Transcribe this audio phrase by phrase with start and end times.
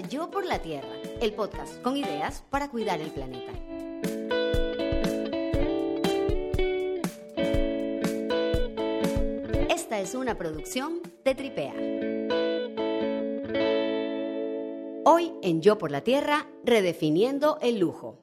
[0.00, 0.88] Yo por la Tierra,
[1.20, 3.52] el podcast con ideas para cuidar el planeta.
[9.68, 11.74] Esta es una producción de Tripea.
[15.04, 18.18] Hoy en Yo por la Tierra, redefiniendo el lujo.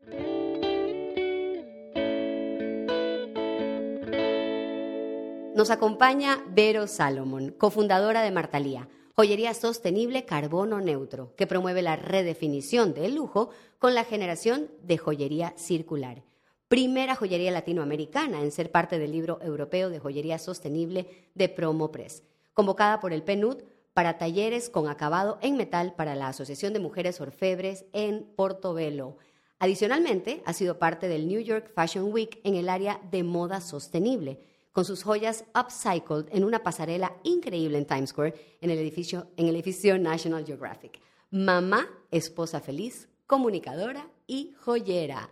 [5.56, 8.88] Nos acompaña Vero Salomon, cofundadora de Martalía,
[9.20, 15.54] joyería sostenible carbono neutro, que promueve la redefinición del lujo con la generación de joyería
[15.58, 16.24] circular.
[16.70, 21.06] Primera joyería latinoamericana en ser parte del libro europeo de joyería sostenible
[21.36, 23.58] de Promo Press, convocada por el PNUD
[23.94, 29.18] para talleres con acabado en metal para la Asociación de Mujeres Orfebres en Portobelo.
[29.60, 34.40] Adicionalmente, ha sido parte del New York Fashion Week en el área de moda sostenible
[34.80, 39.48] con sus joyas upcycled en una pasarela increíble en Times Square, en el edificio, en
[39.48, 41.02] el edificio National Geographic.
[41.32, 45.30] Mamá, esposa feliz, comunicadora y joyera.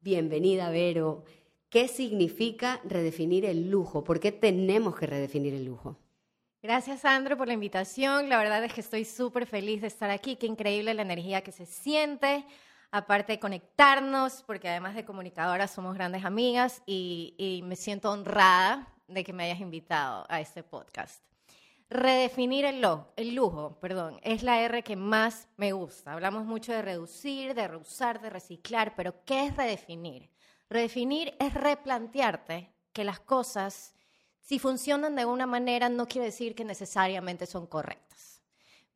[0.00, 1.22] Bienvenida, Vero.
[1.68, 4.02] ¿Qué significa redefinir el lujo?
[4.02, 5.96] ¿Por qué tenemos que redefinir el lujo?
[6.60, 8.28] Gracias, Sandro, por la invitación.
[8.28, 10.34] La verdad es que estoy súper feliz de estar aquí.
[10.34, 12.44] Qué increíble la energía que se siente
[12.90, 19.24] aparte de conectarnos, porque además de comunicadoras somos grandes amigas y, me siento honrada de
[19.24, 21.22] que me hayas invitado a este podcast.
[21.90, 22.84] Redefinir el,
[23.16, 26.12] el lujo, perdón, es la R que más me gusta.
[26.12, 30.30] Hablamos mucho de reducir, de reusar, de reciclar, pero ¿qué es redefinir?
[30.68, 33.94] Redefinir es replantearte que las cosas,
[34.40, 38.37] si funcionan de una manera, no quiere decir que necesariamente son correctas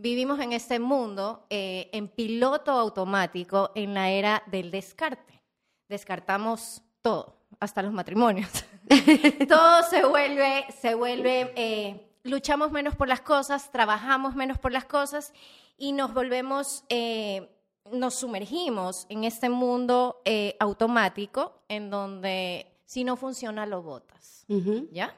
[0.02, 5.40] vivimos en este mundo eh, en piloto automático en la era del descarte.
[5.88, 8.50] Descartamos todo, hasta los matrimonios.
[9.48, 14.84] todo se vuelve, se vuelve, eh, luchamos menos por las cosas, trabajamos menos por las
[14.84, 15.32] cosas
[15.78, 17.48] y nos volvemos, eh,
[17.92, 20.20] nos sumergimos en este mundo
[20.58, 24.44] automático en donde si no funciona lo botas.
[24.90, 25.16] ¿Ya?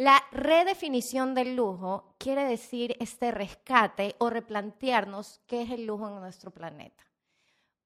[0.00, 6.20] La redefinición del lujo quiere decir este rescate o replantearnos qué es el lujo en
[6.20, 7.04] nuestro planeta.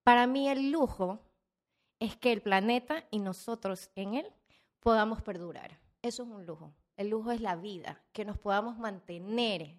[0.04, 1.18] Para mí el lujo
[1.98, 4.32] es que el planeta y nosotros en él
[4.78, 5.80] podamos perdurar.
[6.02, 6.72] Eso es un lujo.
[6.96, 9.74] El lujo es la vida, que nos podamos mantener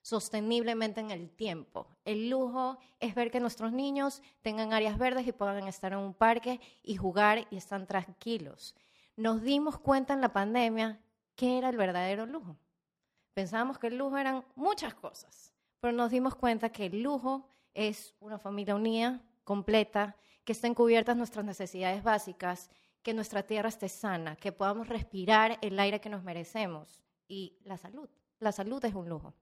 [0.00, 1.88] sosteniblemente en el tiempo.
[2.04, 6.14] El lujo es ver que nuestros niños tengan áreas verdes y puedan estar en un
[6.14, 8.76] parque y jugar y están tranquilos.
[9.16, 11.00] Nos dimos cuenta en la pandemia
[11.36, 12.56] qué era el verdadero lujo.
[13.34, 18.14] Pensábamos que el lujo eran muchas cosas, pero nos dimos cuenta que el lujo es
[18.20, 22.70] una familia unida, completa, que estén cubiertas nuestras necesidades básicas,
[23.02, 27.76] que nuestra tierra esté sana, que podamos respirar el aire que nos merecemos y la
[27.76, 28.08] salud.
[28.38, 29.34] La salud es un lujo.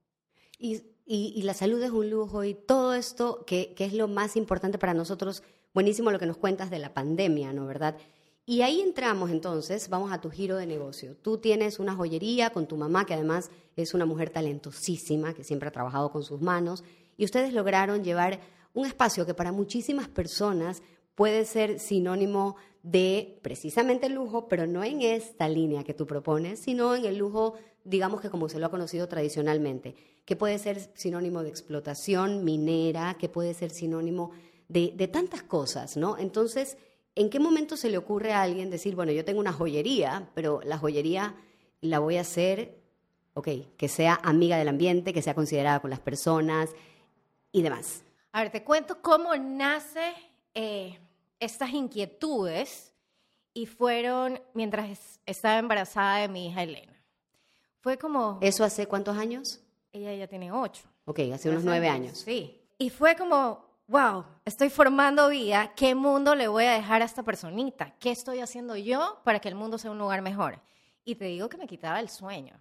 [0.57, 4.77] Y, la salud es un lujo y todo esto que, que es lo más importante
[4.77, 5.43] para nosotros,
[5.73, 7.65] buenísimo lo que nos cuentas de la pandemia, ¿no?
[7.65, 7.97] ¿Verdad?
[8.45, 11.15] Y ahí entramos entonces, vamos a tu giro de negocio.
[11.21, 15.69] Tú tienes una joyería con tu mamá, que además es una mujer talentosísima, que siempre
[15.69, 16.83] ha trabajado con sus manos,
[17.15, 18.41] y ustedes lograron llevar
[18.73, 20.81] un espacio que para muchísimas personas
[21.15, 26.95] puede ser sinónimo de precisamente lujo, pero no en esta línea que tú propones, sino
[26.95, 27.53] en el lujo,
[27.85, 29.95] digamos que como se lo ha conocido tradicionalmente,
[30.25, 34.31] que puede ser sinónimo de explotación minera, que puede ser sinónimo
[34.67, 36.17] de tantas cosas, ¿no?
[36.17, 36.77] Entonces,
[37.15, 40.61] ¿En qué momento se le ocurre a alguien decir, bueno, yo tengo una joyería, pero
[40.63, 41.35] la joyería
[41.81, 42.79] la voy a hacer,
[43.33, 43.47] ok,
[43.77, 46.71] que sea amiga del ambiente, que sea considerada con las personas
[47.51, 48.03] y demás?
[48.31, 50.13] A ver, te cuento cómo nace
[50.55, 50.97] eh,
[51.39, 52.93] estas inquietudes
[53.53, 56.93] y fueron mientras estaba embarazada de mi hija Elena.
[57.81, 58.39] Fue como...
[58.41, 59.61] ¿Eso hace cuántos años?
[59.91, 60.83] Ella ya tiene ocho.
[61.05, 62.19] Ok, hace unos nueve años.
[62.19, 62.59] Sí.
[62.79, 67.23] Y fue como, wow, estoy formando vida, ¿qué mundo le voy a dejar a esta
[67.23, 67.95] personita?
[67.99, 70.61] ¿Qué estoy haciendo yo para que el mundo sea un lugar mejor?
[71.03, 72.59] Y te digo que me quitaba el sueño.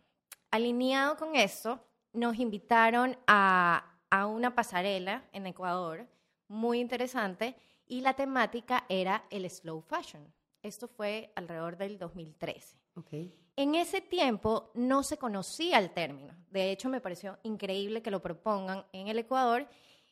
[0.50, 1.80] Alineado con eso,
[2.12, 6.06] nos invitaron a, a una pasarela en Ecuador,
[6.48, 10.32] muy interesante, y la temática era el slow fashion.
[10.62, 12.76] Esto fue alrededor del 2013.
[12.94, 13.34] Okay.
[13.56, 16.34] En ese tiempo no se conocía el término.
[16.50, 19.66] De hecho, me pareció increíble que lo propongan en el Ecuador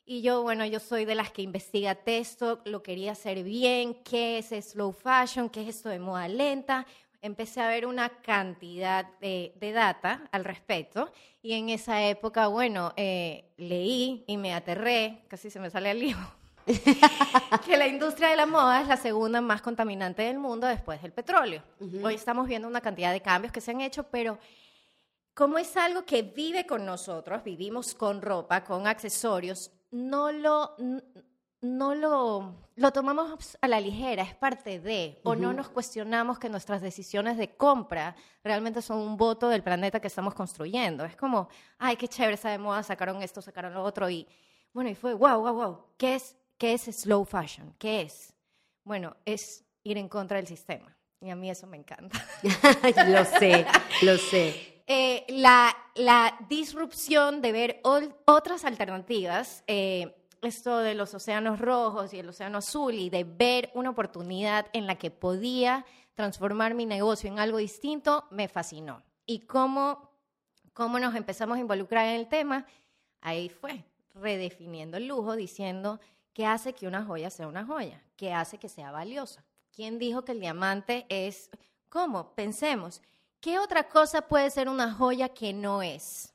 [0.04, 4.38] y yo, bueno, yo soy de las que investiga texto, lo quería hacer bien, qué
[4.38, 6.86] es slow fashion, qué es esto de moda lenta.
[7.22, 11.12] Empecé a ver una cantidad de, data al respecto
[11.42, 16.00] y en esa época, bueno, eh, leí y me aterré, casi se me sale el
[16.00, 16.26] libro,
[17.66, 21.12] que la industria de la moda es la segunda más contaminante del mundo después del
[21.12, 21.62] petróleo.
[22.02, 24.38] Hoy estamos viendo una cantidad de cambios que se han hecho, pero
[25.34, 30.76] como es algo que vive con nosotros, vivimos con ropa, con accesorios, no lo,
[31.60, 36.48] no lo, lo tomamos a la ligera, es parte de, o no nos cuestionamos que
[36.48, 41.04] nuestras decisiones de compra realmente son un voto del planeta que estamos construyendo.
[41.04, 41.48] Es como,
[41.78, 44.26] ay, qué chévere, esa de moda, sacaron esto, sacaron lo otro, y
[44.72, 47.74] bueno, y fue, wow, wow, wow, ¿qué es, qué es slow fashion?
[47.78, 48.32] ¿Qué es?
[48.84, 50.96] Bueno, es ir en contra del sistema.
[51.20, 52.24] Y a mí eso me encanta.
[53.08, 53.66] lo sé,
[54.02, 54.79] lo sé.
[54.92, 57.80] Eh, la, la, disrupción de ver
[58.24, 63.70] otras alternativas, eh, esto de los océanos rojos y el océano azul y de ver
[63.74, 69.04] una oportunidad en la que podía transformar mi negocio en algo distinto, me fascinó.
[69.26, 70.10] Y cómo,
[70.72, 72.66] cómo nos empezamos a involucrar en el tema,
[73.20, 73.84] ahí fue,
[74.16, 76.00] redefiniendo el lujo, diciendo
[76.32, 79.44] qué hace que una joya sea una joya, qué hace que sea valiosa.
[79.70, 81.48] ¿Quién dijo que el diamante es...
[81.88, 82.34] ¿Cómo?
[82.34, 83.02] Pensemos,
[83.40, 86.34] ¿qué otra cosa puede ser una joya que no es?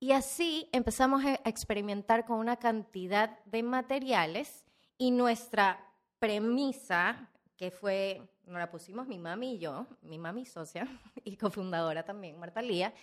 [0.00, 4.64] Y así empezamos a experimentar con una cantidad de materiales
[4.96, 5.84] y nuestra
[6.20, 10.86] premisa, que fue, nos la pusimos mi mami y yo, mi mami socia
[11.24, 12.94] y cofundadora también, Marta Lía,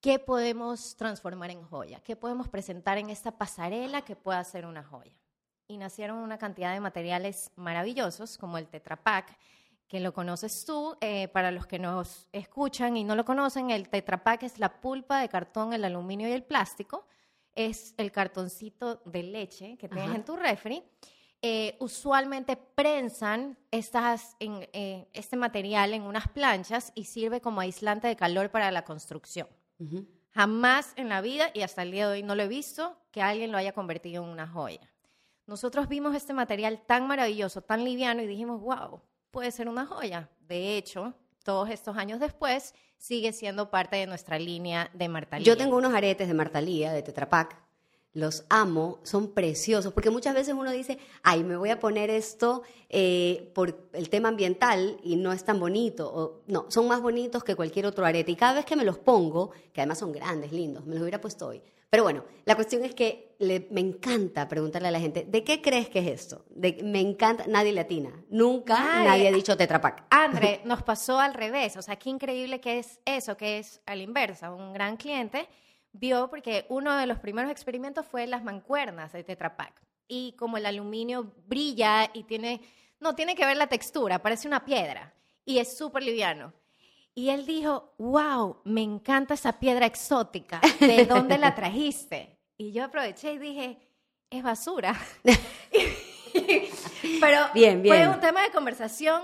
[0.00, 2.00] ¿qué podemos transformar en joya?
[2.00, 5.18] ¿Qué podemos presentar en esta pasarela que pueda ser una joya?
[5.66, 9.36] Y nacieron una cantidad de materiales maravillosos, como el Tetra Pak,
[9.90, 10.96] que lo conoces tú.
[11.00, 14.80] Eh, para los que nos escuchan y no lo conocen, el Tetra Pak es la
[14.80, 17.06] pulpa de cartón, el aluminio y el plástico.
[17.56, 20.84] Es el cartoncito de leche que tienes en tu refri.
[21.42, 28.06] Eh, usualmente prensan estas, en, eh, este material en unas planchas y sirve como aislante
[28.06, 29.48] de calor para la construcción.
[30.30, 33.22] Jamás en la vida, y hasta el día de hoy no lo he visto, que
[33.22, 34.88] alguien lo haya convertido en una joya.
[35.46, 39.00] Nosotros vimos este material tan maravilloso, tan liviano y dijimos, wow,
[39.30, 40.28] puede ser una joya.
[40.48, 45.46] De hecho, todos estos años después, sigue siendo parte de nuestra línea de Martalía.
[45.46, 47.56] Yo tengo unos aretes de Martalía, de Tetrapac.
[48.12, 52.62] Los amo, son preciosos, porque muchas veces uno dice, ay, me voy a poner esto
[52.88, 56.10] eh, por el tema ambiental y no es tan bonito.
[56.12, 58.32] O, no, son más bonitos que cualquier otro arete.
[58.32, 61.20] Y cada vez que me los pongo, que además son grandes, lindos, me los hubiera
[61.20, 65.42] puesto hoy, pero bueno, la cuestión es que me encanta preguntarle a la gente, ¿de
[65.42, 66.44] qué crees que es esto?
[66.54, 70.04] me encanta, nadie latina, nunca nadie ha dicho tetrapac.
[70.08, 73.96] André, nos pasó al revés, o sea, qué increíble que es eso, que es a
[73.96, 74.52] la inversa.
[74.52, 75.48] Un gran cliente
[75.92, 79.74] vio, porque uno de los primeros experimentos fue las mancuernas de tetrapac.
[80.08, 82.60] Y como el aluminio brilla y tiene,
[82.98, 85.14] no, tiene que ver la textura, parece una piedra.
[85.44, 86.52] Y es súper liviano.
[87.14, 92.38] Y él dijo, wow, me encanta esa piedra exótica, ¿de dónde la trajiste?
[92.56, 93.78] Y yo aproveché y dije,
[94.30, 94.98] es basura.
[97.20, 97.94] Pero bien, bien.
[97.94, 99.22] fue un tema de conversación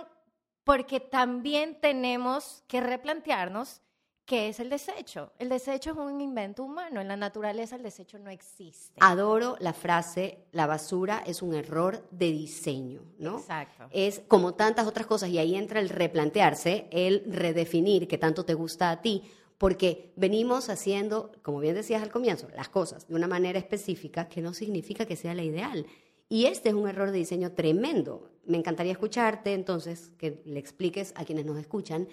[0.65, 3.81] porque también tenemos que replantearnos
[4.27, 5.31] ¿Qué es el desecho?
[5.39, 7.01] El desecho es un invento humano.
[7.01, 8.99] En la naturaleza el desecho no existe.
[9.01, 13.39] Adoro la frase, la basura es un error de diseño, ¿no?
[13.39, 13.85] Exacto.
[13.93, 18.55] Es como tantas otras cosas y ahí entra el replantearse, el redefinir qué tanto te
[18.55, 19.23] gusta a ti,
[19.59, 24.41] porque venimos haciendo, como bien decías al comienzo, las cosas de una manera específica que
[24.41, 25.87] no significa que sea la ideal.
[26.29, 28.29] Y este es un error de diseño tremendo.
[28.45, 32.09] Me encantaría escucharte entonces, que le expliques a quienes nos escuchan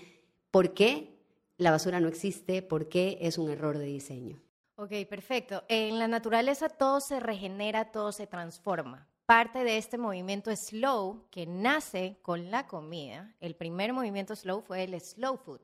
[0.51, 1.12] por qué
[1.57, 4.41] la basura no existe, porque es un error de diseño.
[4.75, 5.63] Ok, perfecto.
[5.67, 9.07] En la naturaleza todo se regenera, todo se transforma.
[9.25, 14.83] Parte de este movimiento slow que nace con la comida, el primer movimiento slow fue
[14.83, 15.61] el slow food,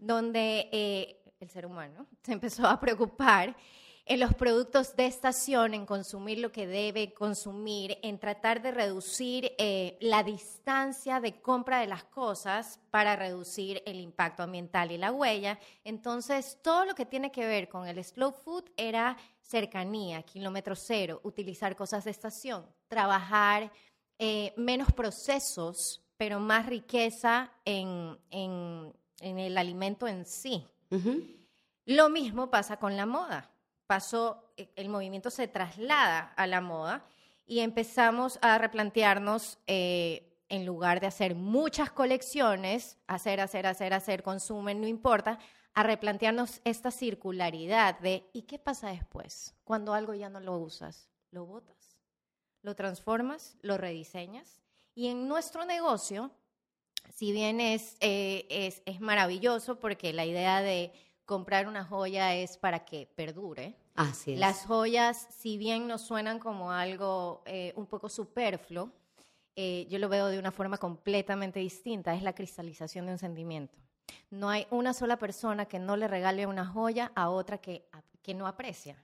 [0.00, 3.56] donde eh, el ser humano se empezó a preocupar
[4.06, 9.52] en los productos de estación, en consumir lo que debe consumir, en tratar de reducir
[9.58, 15.12] eh, la distancia de compra de las cosas para reducir el impacto ambiental y la
[15.12, 15.58] huella.
[15.84, 21.20] Entonces, todo lo que tiene que ver con el slow food era cercanía, kilómetro cero,
[21.24, 23.70] utilizar cosas de estación, trabajar
[24.18, 28.18] eh, menos procesos, pero más riqueza en,
[29.20, 30.66] el alimento en sí.
[31.86, 33.49] Lo mismo pasa con la moda
[33.90, 37.04] pasó, eh, el movimiento se traslada a la moda
[37.44, 44.22] y empezamos a replantearnos, eh, en lugar de hacer muchas colecciones, hacer, hacer, hacer, hacer,
[44.22, 45.40] consumen, no importa,
[45.74, 49.56] a replantearnos esta circularidad de ¿y qué pasa después?
[49.64, 51.98] Cuando algo ya no lo usas, lo botas,
[52.62, 54.62] lo transformas, lo rediseñas.
[54.94, 56.30] Y en nuestro negocio,
[57.12, 60.92] si bien es, eh, es, es maravilloso porque la idea de
[61.30, 63.76] comprar una joya es para que perdure.
[63.94, 64.40] Así es.
[64.40, 68.90] Las joyas, si bien nos suenan como algo eh, un poco superfluo,
[69.54, 73.78] eh, yo lo veo de una forma completamente distinta, es la cristalización de un sentimiento.
[74.28, 77.88] No hay una sola persona que no le regale una joya a otra que,
[78.22, 78.96] que no aprecia.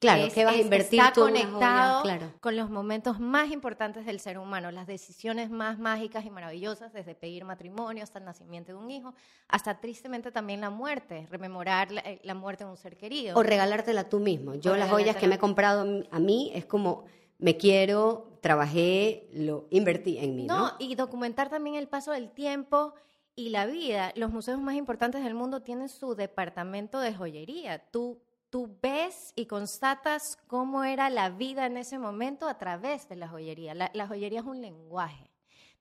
[0.00, 2.32] Claro, que vas a invertir está tú conectado joya, claro.
[2.40, 7.14] con los momentos más importantes del ser humano, las decisiones más mágicas y maravillosas, desde
[7.14, 9.14] pedir matrimonio hasta el nacimiento de un hijo,
[9.46, 13.36] hasta tristemente también la muerte, rememorar la, eh, la muerte de un ser querido.
[13.36, 14.54] O regalártela tú mismo.
[14.54, 17.04] Yo O las joyas que me he comprado a mí es como,
[17.38, 20.58] me quiero, trabajé, lo invertí en mí, ¿no?
[20.58, 22.94] No, y documentar también el paso del tiempo
[23.34, 24.12] y la vida.
[24.16, 27.78] Los museos más importantes del mundo tienen su departamento de joyería.
[27.90, 28.18] Tú,
[28.50, 33.28] tú ves y constatas cómo era la vida en ese momento a través de la
[33.28, 33.74] joyería.
[33.74, 35.30] La, la joyería es un lenguaje,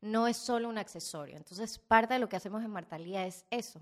[0.01, 1.37] no es solo un accesorio.
[1.37, 3.81] Entonces, parte de lo que hacemos en Martalía es eso.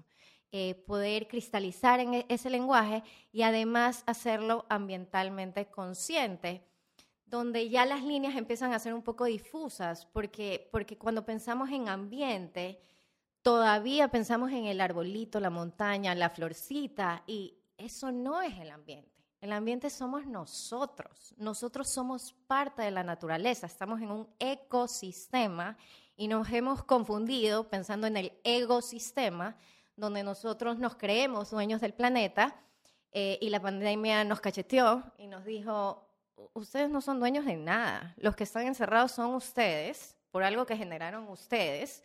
[0.51, 3.03] eh, poder cristalizar en e- ese lenguaje
[3.33, 6.63] y además hacerlo ambientalmente consciente
[7.25, 11.89] donde ya las líneas empiezan a ser un poco difusas, porque, porque cuando pensamos en
[11.89, 12.81] ambiente,
[13.41, 19.11] todavía pensamos en el arbolito, la montaña, la florcita, y eso no es el ambiente.
[19.39, 21.35] El ambiente somos nosotros.
[21.37, 23.67] Nosotros somos parte de la naturaleza.
[23.67, 25.77] Estamos en un ecosistema
[26.15, 29.55] y nos hemos confundido pensando en el ecosistema,
[29.95, 32.55] donde nosotros nos creemos dueños del planeta
[33.11, 36.07] eh, y la pandemia nos cacheteó y nos dijo,
[36.53, 38.15] ustedes no son dueños de nada.
[38.17, 42.03] Los que están encerrados son ustedes, por algo que generaron ustedes,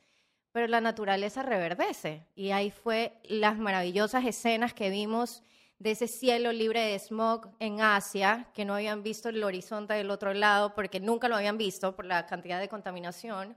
[0.52, 2.26] pero la naturaleza reverdece.
[2.34, 5.42] Y ahí fue las maravillosas escenas que vimos
[5.82, 10.12] de ese cielo libre de smog en Asia, que no habían visto el horizonte del
[10.12, 13.56] otro lado porque nunca lo habían visto por la cantidad de contaminación,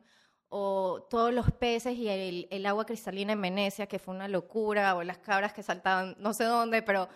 [0.50, 5.04] o todos los peces y el, agua cristalina en Venecia, que fue una locura, o
[5.04, 7.10] las cabras que saltaban no sé dónde, pero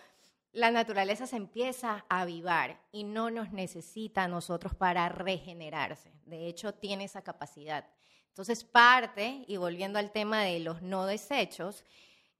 [0.52, 6.12] la naturaleza se empieza a avivar y no nos necesita a nosotros para regenerarse.
[6.24, 7.84] De hecho, tiene esa capacidad.
[8.28, 11.84] Entonces, parte, y volviendo al tema de los no desechos,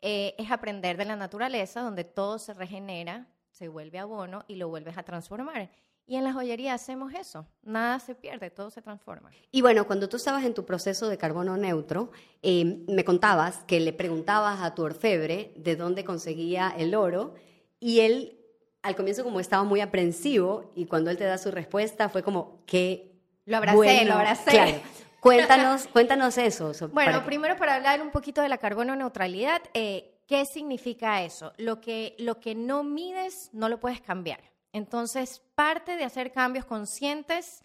[0.02, 4.69] eh, es aprender de la naturaleza, donde todo se regenera, se vuelve abono y lo
[4.69, 5.71] vuelves a transformar.
[6.07, 7.47] Y en la joyería hacemos eso.
[7.62, 9.30] Nada se pierde, todo se transforma.
[9.52, 12.11] Y bueno, cuando tú estabas en tu proceso de carbono neutro,
[12.42, 17.35] eh, me contabas que le preguntabas a tu orfebre de dónde conseguía el oro
[17.78, 18.38] y él
[18.83, 22.64] al comienzo como estaba muy aprensivo y cuando él te da su respuesta fue como
[22.66, 23.12] que
[23.45, 24.50] Lo abracé, bueno, lo abracé.
[24.50, 24.73] Claro.
[25.21, 26.73] Cuéntanos, cuéntanos eso.
[26.75, 31.23] so- Bueno, para primero para hablar un poquito de la carbono neutralidad, eh, ¿qué significa
[31.23, 31.53] eso?
[31.59, 34.41] Lo que, lo que no mides no lo puedes cambiar.
[34.73, 37.62] Entonces, parte de hacer cambios conscientes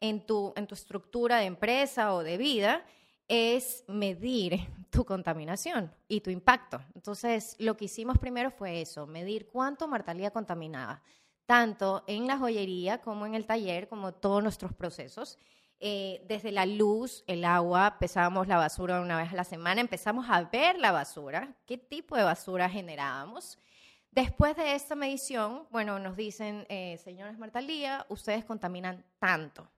[0.00, 2.84] en tu, en tu estructura de empresa o de vida
[3.28, 4.60] es medir
[4.90, 6.80] tu contaminación y tu impacto.
[6.94, 11.02] Entonces, lo que hicimos primero fue eso, medir cuánto Martalía contaminaba,
[11.46, 15.38] tanto en la joyería como en el taller, como todos nuestros procesos.
[15.80, 20.26] Eh, desde la luz, el agua, pesábamos la basura una vez a la semana, empezamos
[20.28, 23.58] a ver la basura, qué tipo de basura generábamos.
[24.10, 29.70] Después de esta medición, bueno, nos dicen, eh, señores Martalía, ustedes contaminan tanto.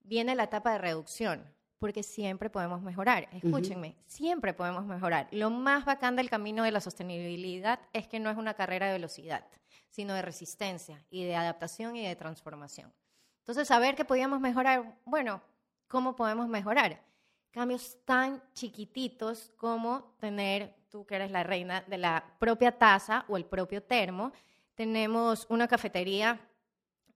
[0.00, 1.44] Viene la etapa de reducción,
[1.78, 3.28] porque siempre podemos mejorar.
[3.32, 5.28] Escúchenme, siempre podemos mejorar.
[5.30, 8.94] Lo más bacán del camino de la sostenibilidad es que no es una carrera de
[8.94, 9.46] velocidad,
[9.90, 12.92] sino de resistencia y de adaptación y de transformación.
[13.46, 15.40] Entonces, saber que podíamos mejorar, bueno,
[15.86, 17.00] ¿cómo podemos mejorar?
[17.52, 23.36] Cambios tan chiquititos como tener, tú que eres la reina de la propia taza o
[23.36, 24.32] el propio termo,
[24.74, 26.40] tenemos una cafetería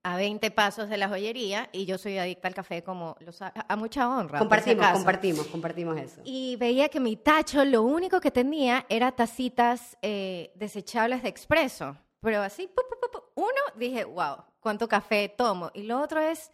[0.03, 3.53] a 20 pasos de la joyería y yo soy adicta al café como lo sa-
[3.69, 4.39] a mucha honra.
[4.39, 6.21] si compartimos, compartimos, compartimos eso.
[6.25, 11.97] Y veía que mi tacho lo único que tenía era tacitas eh, desechables de expreso.
[12.21, 13.25] Pero así, pu, pu, pu, pu.
[13.43, 15.71] uno, dije, wow, ¿cuánto café tomo?
[15.75, 16.53] Y lo otro es,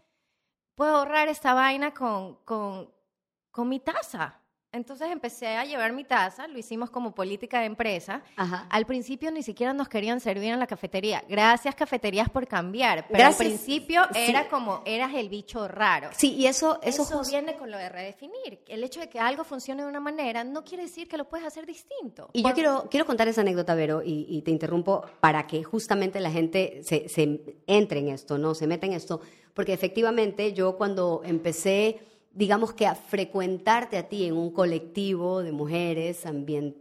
[0.75, 2.91] puedo ahorrar esta vaina con, con,
[3.51, 4.41] con mi taza.
[4.73, 8.23] Entonces empecé a llevar mi taza, lo hicimos como política de empresa.
[8.37, 8.67] Ajá.
[8.69, 11.25] Al principio ni siquiera nos querían servir en la cafetería.
[11.29, 13.07] Gracias, cafeterías, por cambiar.
[13.07, 14.19] Pero Gracias, al principio sí.
[14.29, 16.11] era como, eras el bicho raro.
[16.13, 18.61] Sí, y eso, eso, Eso, jus- viene con lo de redefinir.
[18.69, 21.47] El hecho de que algo funcione de una manera no quiere decir que lo puedes
[21.47, 22.29] hacer distinto.
[22.35, 25.65] Y yo Por- quiero, quiero contar esa anécdota, Vero, y, y te interrumpo para que
[25.65, 28.55] justamente la gente se, se entre en esto, ¿no?
[28.55, 29.21] Se meta en esto,
[29.55, 31.99] porque efectivamente yo cuando empecé,
[32.37, 36.77] digamos que a frecuentarte a ti en un colectivo de mujeres ambien-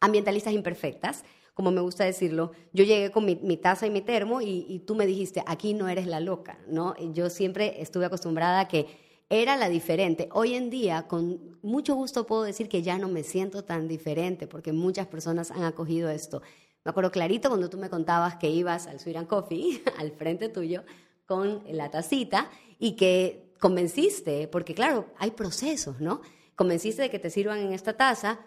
[0.00, 1.22] ambientalistas imperfectas,
[1.52, 5.06] como me gusta decirlo, yo llegué con mi, taza y mi termo y, tú me
[5.06, 6.94] dijiste, aquí no eres la loca, ¿no?
[7.14, 8.86] Yo siempre estuve acostumbrada a que
[9.28, 10.28] era la diferente.
[10.32, 14.46] Hoy en día, con mucho gusto puedo decir que ya no me siento tan diferente
[14.46, 16.42] porque muchas personas han acogido esto.
[16.84, 20.48] Me acuerdo clarito cuando tú me contabas que ibas al Sweet and Coffee, al frente
[20.48, 20.84] tuyo,
[21.24, 26.20] con la tacita y que convenciste, porque claro, hay procesos, ¿no?
[26.54, 28.38] Convenciste de que te sirvan en esta taza,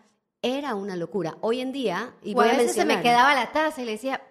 [0.42, 1.38] era una locura.
[1.42, 3.86] Hoy en día, y o a voy a veces se me quedaba la taza y
[3.86, 4.22] le decía,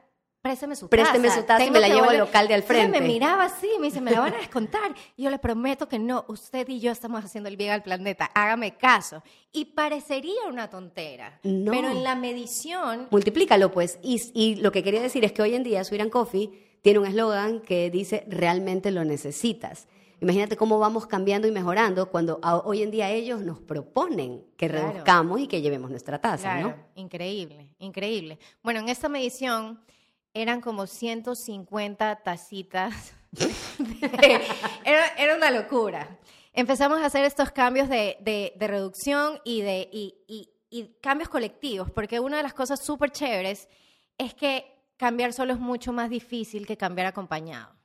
[0.41, 1.41] présteme su Présteme taza.
[1.41, 2.21] su taza y me la llevo al volver".
[2.21, 3.01] local de al frente.
[3.01, 4.95] me miraba así, me dice, me la van a descontar.
[5.17, 8.31] Y yo le prometo que no, usted y yo estamos haciendo el bien al planeta,
[8.35, 9.23] hágame caso.
[9.53, 11.71] Y parecería una tontera, No.
[11.73, 13.99] pero en la medición Multiplícalo, pues.
[14.03, 17.01] Y, y lo que quería decir es que hoy en día Sweet and Coffee tiene
[17.01, 19.87] un eslogan que dice realmente lo necesitas.
[20.21, 24.69] Imagínate cómo vamos cambiando y mejorando cuando a- hoy en día ellos nos proponen que
[24.69, 24.89] Claro.
[24.89, 28.39] reduzcamos y que llevemos nuestra tasa, Claro, increíble, increíble.
[28.63, 29.81] Bueno, en esta medición
[30.35, 33.13] eran como 150 tacitas.
[33.31, 33.51] de-
[34.85, 36.19] era, era una locura.
[36.53, 41.29] Empezamos a hacer estos cambios de, de- de reducción y, de, y, y- y cambios
[41.29, 43.69] colectivos, porque una de las cosas súper chéveres
[44.19, 44.65] es que
[44.97, 47.78] cambiar solo es mucho más difícil que cambiar acompañado.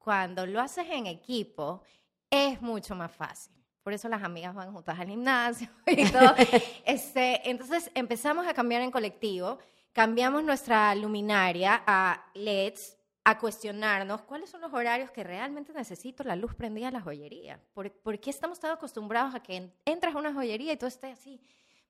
[0.00, 1.82] Cuando lo haces en equipo,
[2.30, 3.52] es mucho más fácil.
[3.82, 6.34] Por eso las amigas van juntas al gimnasio y todo.
[6.84, 9.58] Este, entonces empezamos a cambiar en colectivo,
[9.92, 16.34] cambiamos nuestra luminaria a LEDs, a cuestionarnos cuáles son los horarios que realmente necesito la
[16.34, 17.60] luz prendida en la joyería.
[17.74, 20.88] ¿Por, por qué estamos tan acostumbrados a que en- entras a una joyería y todo
[20.88, 21.40] esté así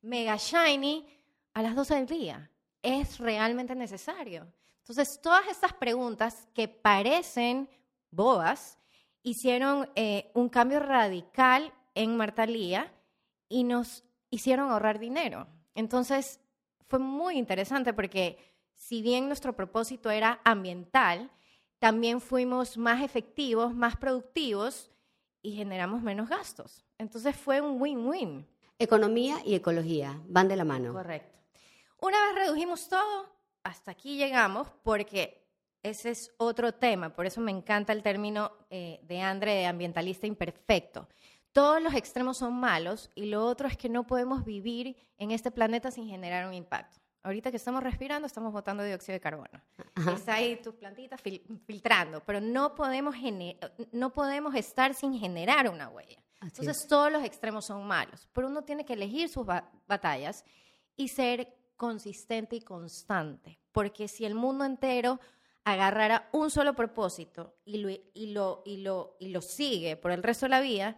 [0.02, 1.06] mega shiny
[1.54, 2.50] a las 12 del día?
[2.82, 4.52] ¿Es realmente necesario?
[4.80, 7.68] Entonces, todas estas preguntas que parecen
[8.10, 8.78] bobas
[9.22, 12.92] hicieron eh, un cambio radical en Marta Lía
[13.48, 15.46] y nos hicieron ahorrar dinero.
[15.74, 16.40] Entonces,
[16.88, 18.38] fue muy interesante porque
[18.74, 21.30] si bien nuestro propósito era ambiental,
[21.78, 24.90] también fuimos más efectivos, más productivos
[25.42, 26.84] y generamos menos gastos.
[26.98, 28.46] Entonces fue un win-win.
[28.78, 30.92] Economía y ecología van de la mano.
[30.92, 31.38] Correcto.
[32.00, 33.26] Una vez redujimos todo,
[33.62, 35.39] hasta aquí llegamos porque
[35.82, 37.14] ese es otro tema.
[37.14, 41.08] Por eso me encanta el término eh, de Andre de ambientalista imperfecto.
[41.52, 45.50] Todos los extremos son malos y lo otro es que no podemos vivir en este
[45.50, 47.00] planeta sin generar un impacto.
[47.22, 49.60] Ahorita que estamos respirando, estamos botando dióxido de carbono.
[50.14, 53.14] Está ahí tus plantitas fil- filtrando, pero no podemos,
[53.93, 56.16] no podemos estar sin generar una huella.
[56.40, 60.45] Así Entonces, todos los extremos son malos, pero uno tiene que elegir sus ba- batallas
[60.97, 65.21] y ser consistente y constante, porque si el mundo entero
[65.64, 70.23] agarrara un solo propósito y lo, y lo, y lo, y lo sigue por el
[70.23, 70.96] resto de la vida,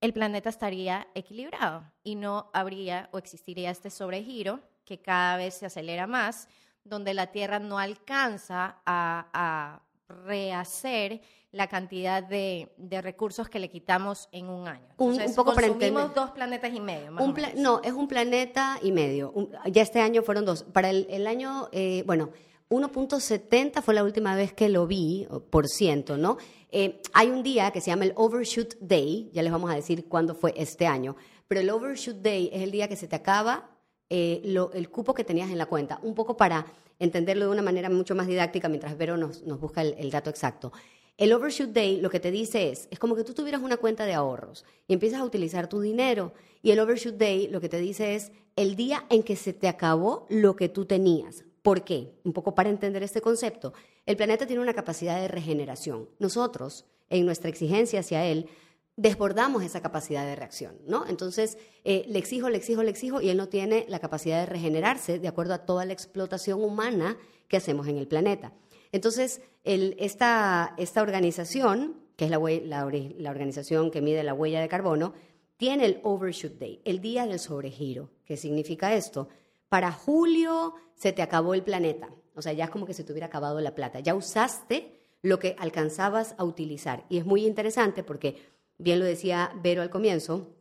[0.00, 5.66] el planeta estaría equilibrado y no habría o existiría este sobregiro que cada vez se
[5.66, 6.48] acelera más,
[6.84, 11.20] donde la Tierra no alcanza a, a rehacer
[11.52, 14.86] la cantidad de, de recursos que le quitamos en un año.
[14.96, 17.62] Un- Entonces, un poco consumimos dos planetas y medio, más Un o pla- menos.
[17.62, 19.32] no, es un planeta y medio.
[19.32, 20.62] Un- ya este año fueron dos.
[20.64, 22.30] Para el, el año, eh, bueno,
[22.70, 26.38] 1.70 fue la última vez que lo vi, por ciento, ¿no?
[26.70, 30.06] Eh, hay un día que se llama el Overshoot Day, ya les vamos a decir
[30.06, 31.16] cuándo fue este año,
[31.48, 33.70] pero el Overshoot Day es el día que se te acaba
[34.08, 34.40] eh,
[34.72, 36.64] el cupo que tenías en la cuenta, un poco para
[37.00, 40.30] entenderlo de una manera mucho más didáctica mientras Vero nos, nos busca el, el dato
[40.30, 40.72] exacto.
[41.16, 44.06] El Overshoot Day lo que te dice es, es como que tú tuvieras una cuenta
[44.06, 47.80] de ahorros y empiezas a utilizar tu dinero y el Overshoot Day lo que te
[47.80, 51.44] dice es el día en que se te acabó lo que tú tenías.
[51.62, 52.14] ¿Por qué?
[52.24, 53.72] Un poco para entender este concepto.
[54.06, 56.08] El planeta tiene una capacidad de regeneración.
[56.18, 58.48] Nosotros, en nuestra exigencia hacia él,
[58.96, 61.06] desbordamos esa capacidad de reacción, ¿no?
[61.06, 64.46] Entonces, eh, le exijo, le exijo, le exijo, y él no tiene la capacidad de
[64.46, 67.16] regenerarse de acuerdo a toda la explotación humana
[67.48, 68.52] que hacemos en el planeta.
[68.92, 75.14] Entonces, esta, esta organización, que es la, la organización que mide la huella de carbono,
[75.56, 78.10] tiene el Overshoot Day, el día del sobregiro.
[78.24, 79.28] ¿Qué significa esto?
[79.70, 83.12] Para julio se te acabó el planeta, o sea, ya es como que se te
[83.12, 87.04] hubiera acabado la plata, ya usaste lo que alcanzabas a utilizar.
[87.08, 88.36] Y es muy interesante porque,
[88.78, 90.54] bien lo decía Vero al comienzo,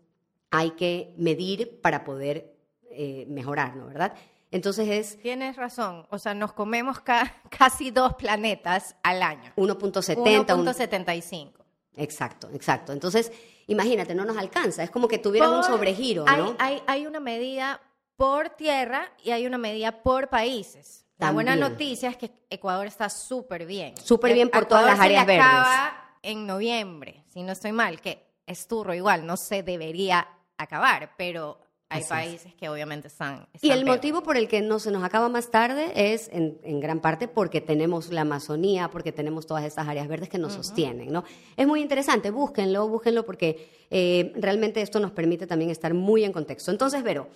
[0.51, 2.55] hay que medir para poder
[2.91, 3.87] eh, mejorar, ¿no?
[3.87, 4.13] ¿Verdad?
[4.51, 9.51] Entonces es Tienes razón, o sea, nos comemos ca- casi dos planetas al año.
[9.57, 11.51] 1.70, un- 1.75.
[11.95, 12.93] Exacto, exacto.
[12.93, 13.31] Entonces,
[13.67, 14.83] imagínate, no nos alcanza.
[14.83, 16.55] Es como que tuvieras un sobregiro, hay, ¿no?
[16.59, 17.81] Hay, hay una medida
[18.19, 21.05] por tierra y hay una medida por países.
[21.17, 21.71] La buena También.
[21.71, 23.95] noticia es que Ecuador está súper bien.
[23.97, 25.49] Súper bien por todas Ecuador las áreas se le verdes.
[25.55, 30.27] acaba en noviembre, si no estoy mal, que es turro igual, no se debería
[30.57, 32.09] acabar, pero hay Así es.
[32.09, 33.47] países que obviamente están...
[33.53, 33.95] Y están el peor.
[33.97, 37.29] motivo por el que no se nos acaba más tarde es en, en gran parte
[37.29, 41.23] porque tenemos la Amazonía, porque tenemos todas estas áreas verdes que nos sostienen, ¿no?
[41.55, 46.33] Es muy interesante, búsquenlo, búsquenlo porque eh, realmente esto nos permite también estar muy en
[46.33, 46.69] contexto.
[46.69, 47.27] Entonces, Vero,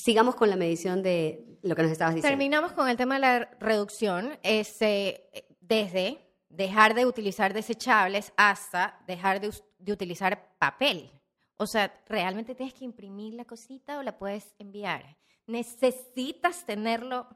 [0.00, 2.36] sigamos con la medición de lo que nos estabas diciendo.
[2.36, 5.28] Terminamos con el tema de la reducción, este,
[5.60, 11.10] desde dejar de utilizar desechables hasta dejar de utilizar papel.
[11.58, 15.18] O sea, ¿realmente tienes que imprimir la cosita o la puedes enviar?
[15.46, 17.28] Necesitas tenerlo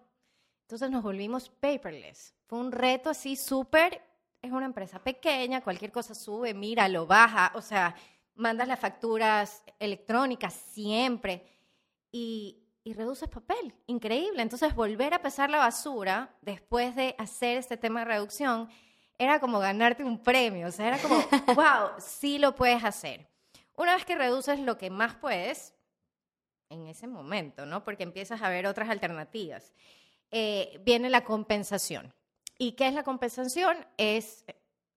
[0.62, 2.34] Entonces nos volvimos paperless.
[2.46, 4.00] Fue un reto así súper,
[4.40, 7.94] es una empresa pequeña, cualquier cosa sube, mira, lo baja, o sea,
[8.34, 11.53] mandas las facturas electrónicas siempre
[12.16, 14.40] y, y reduces papel, increíble.
[14.40, 18.68] Entonces volver a pesar la basura después de hacer este tema de reducción
[19.18, 21.16] era como ganarte un premio, o sea, era como,
[21.56, 23.28] wow, sí lo puedes hacer.
[23.74, 25.74] Una vez que reduces lo que más puedes,
[26.68, 27.82] en ese momento, ¿no?
[27.82, 29.72] Porque empiezas a ver otras alternativas.
[30.30, 32.14] Eh, viene la compensación.
[32.58, 33.76] ¿Y qué es la compensación?
[33.96, 34.44] Es,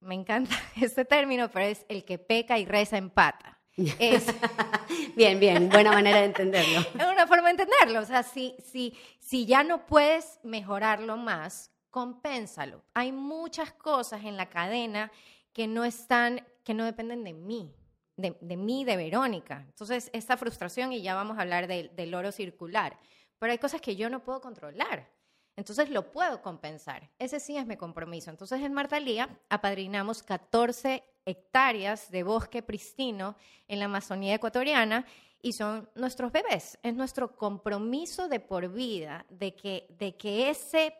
[0.01, 3.56] me encanta este término, pero es el que peca y reza empata.
[3.77, 4.25] Es,
[5.15, 6.79] bien, bien, buena manera de entenderlo.
[6.79, 7.99] Es una forma de entenderlo.
[7.99, 12.83] O sea, si, si, si ya no puedes mejorarlo más, compénsalo.
[12.93, 15.11] Hay muchas cosas en la cadena
[15.53, 17.71] que no están, que no dependen de mí,
[18.15, 19.63] de, de mí, de Verónica.
[19.67, 22.97] Entonces, esta frustración, y ya vamos a hablar del oro circular,
[23.37, 25.07] pero hay cosas que yo no puedo controlar.
[25.55, 27.09] Entonces lo puedo compensar.
[27.17, 28.29] Ese sí es mi compromiso.
[28.29, 33.35] Entonces en Martalía apadrinamos 14 hectáreas de bosque pristino
[33.67, 35.05] en la Amazonía ecuatoriana
[35.41, 36.79] y son nuestros bebés.
[36.81, 40.95] Es nuestro compromiso de por vida de que, de que ese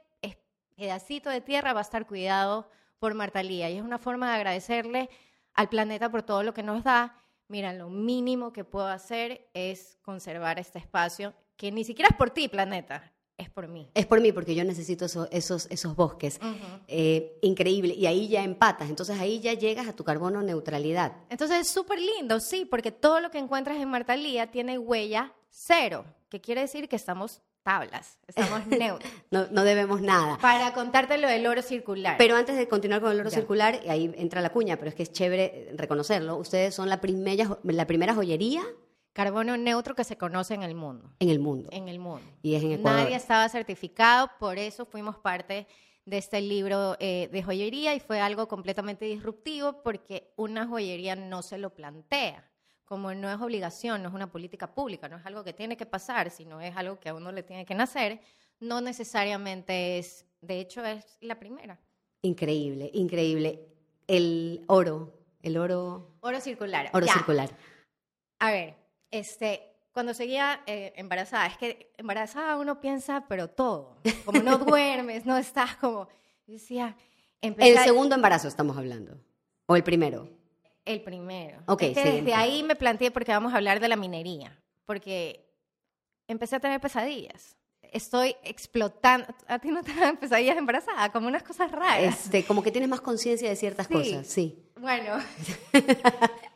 [0.75, 3.69] pedacito de tierra va a estar cuidado por Martalía.
[3.69, 5.09] Y es una forma de agradecerle
[5.53, 7.15] al planeta por todo lo que nos da.
[7.47, 12.29] Mira, lo mínimo que puedo hacer es conservar este espacio, que ni siquiera es por
[12.29, 13.89] ti, planeta, es por mí.
[13.93, 16.39] Es por mí, porque yo necesito esos, esos bosques.
[16.87, 17.93] Eh, increíble.
[17.93, 18.89] Y ahí ya empatas.
[18.89, 21.13] Entonces ahí ya llegas a tu carbono neutralidad.
[21.29, 26.05] Entonces es súper lindo, sí, porque todo lo que encuentras en Martalía tiene huella cero,
[26.29, 29.11] que quiere decir que estamos tablas, estamos neutros.
[29.29, 30.37] no, no, debemos nada.
[30.39, 32.15] Para contarte lo del oro circular.
[32.17, 35.03] Pero antes de continuar con el oro circular, ahí entra la cuña, pero es que
[35.03, 36.37] es chévere reconocerlo.
[36.37, 38.63] Ustedes son la primera, la primera joyería
[39.17, 41.09] carbono neutro que se conoce en el mundo.
[41.17, 41.69] En el mundo.
[41.71, 42.23] En el mundo.
[42.43, 43.01] Y es en Ecuador.
[43.01, 45.65] Nadie estaba certificado, por eso fuimos parte
[46.05, 51.41] de este libro eh, de joyería y fue algo completamente disruptivo porque una joyería no
[51.41, 52.47] se lo plantea.
[52.85, 55.87] Como no es obligación, no es una política pública, no es algo que tiene que
[55.87, 58.21] pasar, sino es algo que a uno le tiene que nacer,
[58.59, 61.79] no necesariamente es, de hecho es la primera.
[62.21, 63.67] Increíble, increíble.
[64.05, 66.11] El oro, el oro...
[66.19, 66.91] Oro circular.
[66.93, 67.49] Oro circular.
[68.39, 68.75] A ver,
[69.11, 75.25] este, cuando seguía eh, embarazada, es que embarazada uno piensa, pero todo, como no duermes,
[75.25, 76.07] no estás como,
[76.45, 76.95] decía,
[77.41, 79.19] El segundo embarazo estamos hablando,
[79.65, 80.29] o el primero.
[80.85, 81.59] El primero.
[81.65, 85.45] Ok, es desde ahí me planteé porque vamos a hablar de la minería, porque
[86.27, 87.57] empecé a tener pesadillas.
[87.81, 89.27] Estoy explotando.
[89.47, 92.19] A ti no te dan pesadillas embarazada, como unas cosas raras.
[92.25, 94.63] Este, como que tienes más conciencia de ciertas cosas, sí.
[94.79, 95.17] Bueno,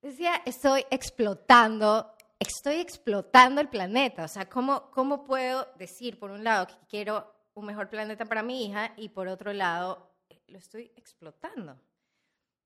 [0.00, 4.24] Decía, estoy explotando, estoy explotando el planeta.
[4.24, 8.42] O sea, ¿cómo, ¿cómo puedo decir, por un lado, que quiero un mejor planeta para
[8.42, 10.12] mi hija y por otro lado,
[10.46, 11.76] lo estoy explotando?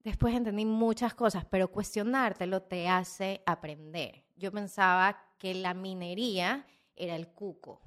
[0.00, 4.24] Después entendí muchas cosas, pero cuestionártelo te hace aprender.
[4.36, 6.66] Yo pensaba que la minería
[6.96, 7.80] era el cuco.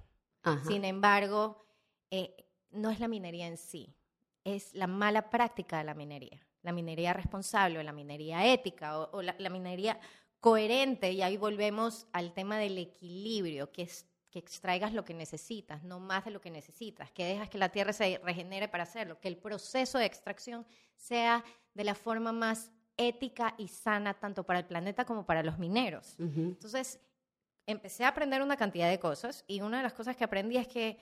[0.68, 1.66] Sin embargo,
[2.12, 3.96] eh, no es la minería en sí,
[4.44, 9.22] es la mala práctica de la minería la minería responsable o la minería ética o,
[9.22, 10.00] la, minería
[10.40, 15.84] coherente, y ahí volvemos al tema del equilibrio, que es que extraigas lo que necesitas,
[15.84, 19.20] no más de lo que necesitas, que dejas que la tierra se regenere para hacerlo,
[19.22, 20.66] que el proceso de extracción
[20.98, 25.58] sea de la forma más ética y sana tanto para el planeta como para los
[25.58, 26.16] mineros.
[26.18, 27.00] Entonces,
[27.66, 30.68] empecé a aprender una cantidad de cosas y una de las cosas que aprendí es
[30.68, 30.98] que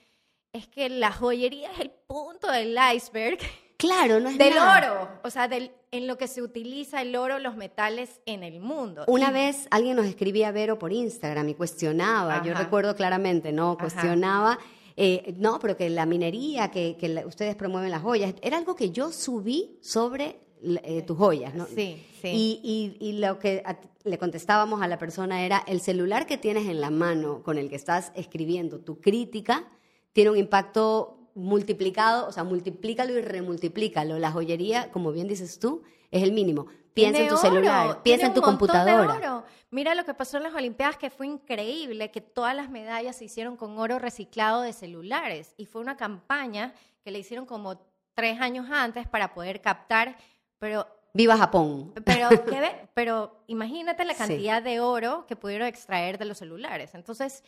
[0.52, 3.38] es que la joyería es el punto del iceberg
[3.84, 7.38] Claro, no es Del oro, o sea, del, en lo que se utiliza el oro,
[7.38, 9.04] los metales en el mundo.
[9.06, 13.76] Una vez alguien nos escribía Vero por Instagram y cuestionaba, yo recuerdo claramente, ¿no?
[13.76, 14.58] Cuestionaba,
[14.96, 18.90] eh, no, pero que la minería, que, que ustedes promueven las joyas, era algo que
[18.90, 21.66] yo subí sobre eh, tus joyas, ¿no?
[21.66, 22.28] Sí, sí.
[22.28, 23.62] Y, y, y lo que
[24.04, 27.68] le contestábamos a la persona era, el celular que tienes en la mano con el
[27.68, 29.68] que estás escribiendo tu crítica
[30.14, 34.18] tiene un impacto multiplicado, o sea, multiplícalo y remultiplícalo.
[34.18, 36.66] La joyería, como bien dices tú, es el mínimo.
[36.94, 39.44] Piensa en tu celular, piensa en tu computadora.
[39.70, 43.24] Mira lo que pasó en las Olimpiadas, que fue increíble, que todas las medallas se
[43.24, 45.52] hicieron con oro reciclado de celulares.
[45.56, 47.80] Y fue una campaña que le hicieron como
[48.14, 50.16] tres años antes para poder captar,
[50.58, 50.86] pero...
[51.12, 51.92] Viva Japón.
[52.04, 52.28] Pero,
[52.94, 56.94] pero imagínate la cantidad de oro que pudieron extraer de los celulares.
[56.94, 57.42] Entonces,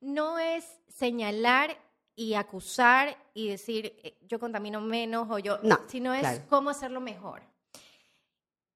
[0.00, 1.76] no es señalar
[2.16, 7.00] y acusar y decir eh, yo contamino menos o yo, no, sino es cómo hacerlo
[7.00, 7.42] mejor.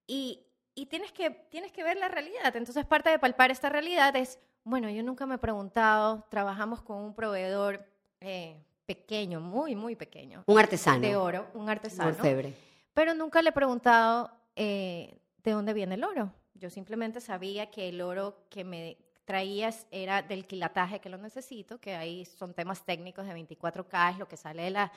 [0.07, 0.41] Y,
[0.75, 2.55] y, tienes, que, tienes que ver la realidad.
[2.55, 6.99] Entonces parte de palpar esta realidad es, bueno, yo nunca me he preguntado, trabajamos con
[6.99, 7.87] un proveedor
[8.21, 10.45] eh, pequeño, muy, muy pequeño.
[10.47, 11.01] Un artesano.
[11.01, 12.11] De oro, un artesano.
[12.11, 12.55] Orfebre.
[12.93, 16.33] Pero nunca le he preguntado eh, de dónde viene el oro.
[16.55, 18.99] Yo simplemente sabía que el oro que me
[19.31, 24.19] traías era del quilataje que lo necesito, que ahí son temas técnicos de 24K, es
[24.19, 24.91] lo que sale de la,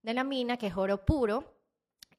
[0.00, 1.56] de la mina, que es oro puro.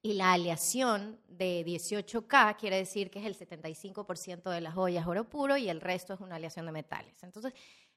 [0.01, 5.23] Y la aleación de 18K quiere decir que es el 75% de las joyas oro
[5.29, 7.23] puro y el resto es una aleación de metales.
[7.23, 7.53] Entonces,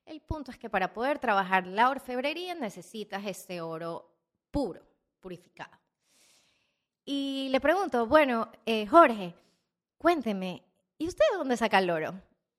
[0.07, 4.09] el punto es que para poder trabajar la orfebrería necesitas este oro
[4.53, 4.83] puro,
[5.19, 5.77] purificado.
[7.05, 9.35] Y le pregunto, bueno, eh, Jorge,
[9.99, 10.63] cuénteme,
[10.97, 12.15] ¿y usted de dónde saca el oro?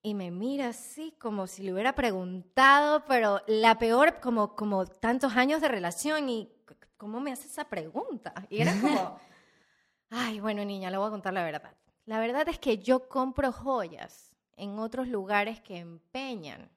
[0.06, 5.36] Y me mira así como si le hubiera preguntado, pero la peor, como, como tantos
[5.36, 6.48] años de relación y
[6.96, 8.32] ¿cómo me hace esa pregunta?
[8.48, 9.18] Y era como,
[10.12, 11.76] ay, bueno niña, le voy a contar la verdad.
[12.06, 16.70] La verdad es que yo compro joyas en otros lugares que empeñan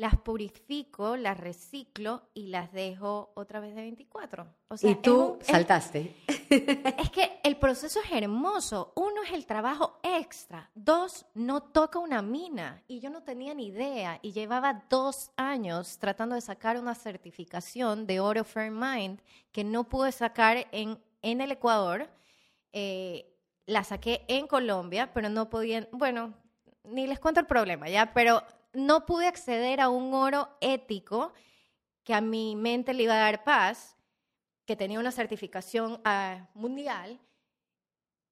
[0.00, 4.46] las purifico, las reciclo y las dejo otra vez de 24.
[4.68, 6.16] O sea, y tú saltaste.
[6.50, 8.94] Es, que el proceso es hermoso.
[8.96, 10.70] Uno es el trabajo extra.
[10.74, 12.82] Dos, no toca una mina.
[12.88, 14.18] Y yo no tenía ni idea.
[14.22, 19.20] Y llevaba dos años tratando de sacar una certificación de oro Fair Mind
[19.52, 22.08] que no pude sacar en, en el Ecuador.
[22.72, 23.36] Eh,
[23.66, 26.32] la saqué en Colombia, pero no podían, bueno,
[26.84, 28.12] ni les cuento el problema, ¿ya?
[28.14, 31.32] Pero no pude acceder a un oro ético
[32.04, 33.96] que a mi mente le iba a dar paz,
[34.64, 37.20] que tenía una certificación ah, mundial,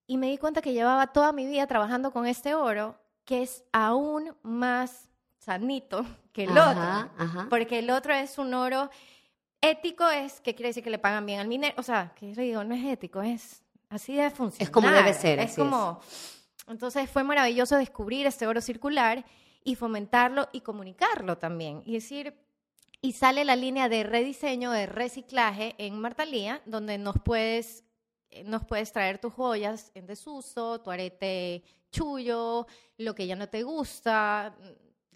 [0.07, 3.63] y me di cuenta que llevaba toda mi vida trabajando con este oro, que es
[3.73, 7.11] aún más sanito que el otro,
[7.51, 8.91] porque el otro es un oro
[9.61, 12.43] ético, es que quiere decir que le pagan bien al minero, o sea, que yo
[12.43, 14.63] digo, no es ético, es así de funcionar.
[14.63, 15.41] Es como debe ser.
[15.41, 16.01] Es como,
[16.69, 19.25] entonces fue maravilloso descubrir este oro circular
[19.65, 21.83] y fomentarlo y comunicarlo también.
[21.85, 22.35] Y decir,
[23.01, 27.85] y sale la línea de rediseño, de reciclaje en Martalía, donde nos puedes,
[28.31, 32.67] eh, nos puedes traer tus joyas en desuso, tu arete chullo,
[32.97, 34.57] lo que ya no te gusta,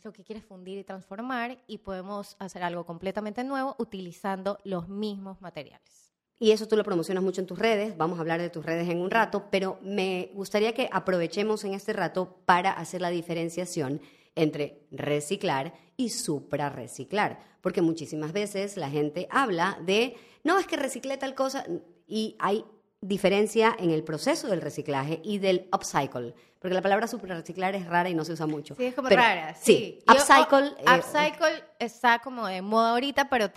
[0.02, 5.40] lo que quieres fundir y transformar, y podemos hacer algo completamente nuevo utilizando los mismos
[5.40, 6.12] materiales.
[6.38, 8.88] Y eso tú lo promocionas mucho en tus redes, vamos a hablar de tus redes
[8.88, 14.00] en un rato, pero me gustaría que aprovechemos en este rato para hacer la diferenciación
[14.35, 21.16] entre reciclar y suprarreciclar, porque muchísimas veces la gente habla de, no, es que reciclé
[21.16, 21.64] tal cosa,
[22.07, 22.64] y hay
[23.01, 28.09] diferencia en el proceso del reciclaje y del upcycle, porque la palabra suprarreciclar es rara
[28.09, 28.77] y no se usa mucho.
[28.77, 29.55] Sí, es como rara.
[29.55, 30.75] Sí, upcycle.
[30.79, 33.51] Eh, upcycle está como de moda ahorita, pero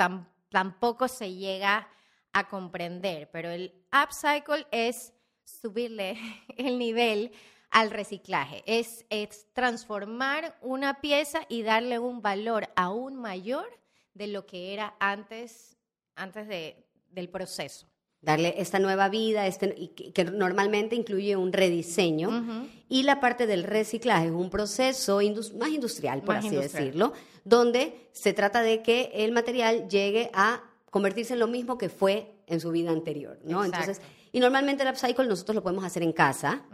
[0.49, 1.87] tampoco se llega
[2.33, 6.17] a comprender, pero el upcycle es subirle
[6.57, 7.31] el nivel
[7.75, 8.63] al reciclaje.
[8.65, 13.67] Es, es transformar una pieza y darle un valor aún mayor
[14.13, 15.75] de lo que era antes,
[16.15, 17.85] antes de, del proceso.
[18.21, 22.65] Darle esta nueva vida, este, que, normalmente incluye un rediseño.
[22.87, 25.19] Y la parte del reciclaje es un proceso
[25.57, 27.11] más industrial, por así decirlo,
[27.43, 32.31] donde se trata de que el material llegue a convertirse en lo mismo que fue
[32.47, 33.65] en su vida anterior, ¿no?
[33.65, 33.99] Entonces,
[34.35, 36.65] y normalmente el upcycle nosotros lo podemos hacer en casa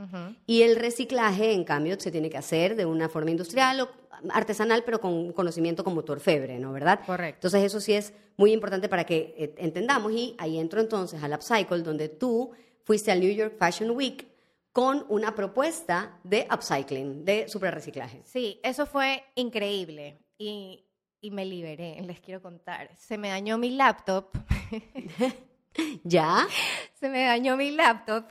[0.48, 3.90] y el reciclaje, en cambio, se tiene que hacer de una forma industrial o
[4.32, 6.74] artesanal, pero con conocimiento como tu orfebre, ¿no?
[6.74, 7.02] ¿Verdad?
[7.06, 7.38] Correcto.
[7.38, 11.34] Entonces eso sí es muy importante para que eh, entendamos y ahí entro entonces al
[11.34, 12.50] upcycle donde tú
[12.84, 14.26] fuiste al New York Fashion Week
[14.72, 18.24] con una propuesta de upcycling, de reciclaje.
[18.26, 20.88] Sí, eso fue increíble y,
[21.22, 22.90] y me liberé, les quiero contar.
[22.98, 24.30] Se me dañó mi laptop.
[26.04, 26.48] ¿Ya?
[27.00, 28.26] Se me dañó mi laptop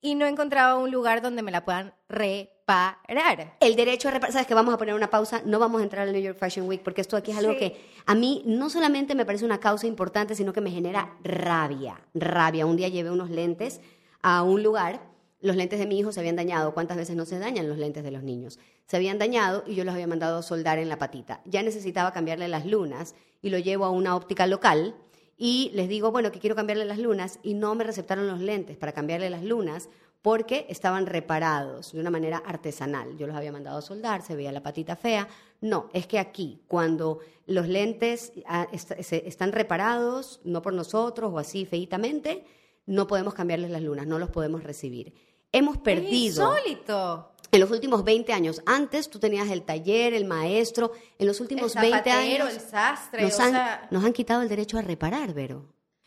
[0.00, 3.56] y no encontraba un lugar donde me la puedan reparar.
[3.60, 6.06] El derecho a reparar, sabes que vamos a poner una pausa, no vamos a entrar
[6.06, 9.14] al New York Fashion Week porque esto aquí es algo que a mí no solamente
[9.14, 12.66] me parece una causa importante, sino que me genera rabia, rabia.
[12.66, 13.80] Un día llevé unos lentes
[14.22, 15.00] a un lugar,
[15.40, 18.04] los lentes de mi hijo se habían dañado, ¿cuántas veces no se dañan los lentes
[18.04, 18.58] de los niños?
[18.86, 21.40] Se habían dañado y yo los había mandado a soldar en la patita.
[21.44, 24.94] Ya necesitaba cambiarle las lunas y lo llevo a una óptica local
[25.42, 28.76] y les digo, bueno, que quiero cambiarle las lunas y no me receptaron los lentes
[28.76, 29.88] para cambiarle las lunas
[30.20, 33.16] porque estaban reparados de una manera artesanal.
[33.16, 35.26] Yo los había mandado a soldar, se veía la patita fea.
[35.62, 41.64] No, es que aquí, cuando los lentes ah, están reparados, no por nosotros o así
[41.64, 42.44] feitamente,
[42.84, 45.14] no podemos cambiarles las lunas, no los podemos recibir.
[45.52, 46.54] Hemos perdido.
[46.54, 47.32] ¡Es insólito!
[47.52, 51.74] En los últimos 20 años, antes tú tenías el taller, el maestro, en los últimos
[51.74, 52.48] 20 años...
[52.48, 55.66] el sastre, nos, han, nos han quitado el derecho a reparar, Vero.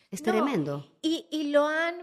[0.10, 0.88] Es tremendo.
[1.01, 1.95] Y, y, lo, han,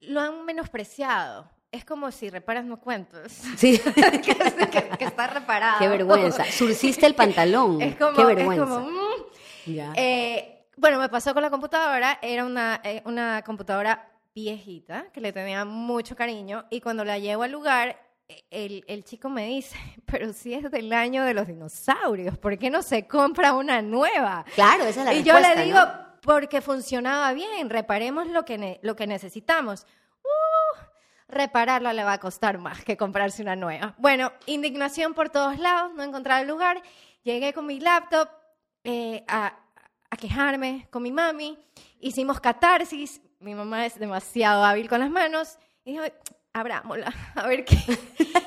[0.00, 1.48] lo han menospreciado.
[1.70, 3.32] Es como si reparas no cuentos.
[3.56, 3.78] Sí.
[4.98, 5.78] que, está reparado.
[5.78, 6.44] Qué vergüenza.
[6.50, 7.80] Surciste el pantalón.
[7.80, 8.64] Es como, Qué vergüenza.
[8.64, 9.92] Es como, mm.
[9.96, 15.32] eh, bueno, me pasó con la computadora, era una, eh, una computadora viejita que le
[15.32, 17.96] tenía mucho cariño y cuando la llevo al lugar,
[18.50, 22.70] el, el, chico me dice, pero si es del año de los dinosaurios, ¿por qué
[22.70, 24.44] no se compra una nueva?
[24.54, 25.52] Claro, esa es la y respuesta.
[25.52, 25.80] Y yo le digo,
[26.22, 29.86] porque funcionaba bien, reparemos lo que, lo que necesitamos.
[30.22, 30.78] Uh,
[31.28, 33.94] repararla le va a costar más que comprarse una nueva.
[33.98, 36.82] Bueno, indignación por todos lados, no encontrar el lugar.
[37.24, 38.28] Llegué con mi laptop
[38.84, 39.58] eh, a,
[40.10, 41.58] a quejarme con mi mami.
[41.98, 43.20] Hicimos catarsis.
[43.40, 45.58] Mi mamá es demasiado hábil con las manos.
[45.84, 46.04] Y dijo,
[46.52, 47.76] abrámosla, a ver qué.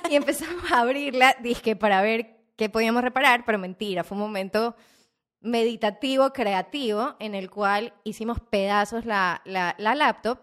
[0.10, 4.76] y empezamos a abrirla, dije, para ver qué podíamos reparar, pero mentira, fue un momento
[5.42, 10.40] meditativo, creativo, en el cual hicimos pedazos la, la, la laptop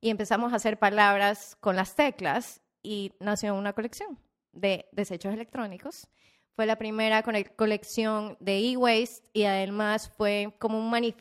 [0.00, 4.18] y empezamos a hacer palabras con las teclas y nació una colección
[4.52, 6.08] de desechos electrónicos.
[6.54, 7.22] Fue la primera
[7.56, 11.16] colección de e-waste y además fue como un, manif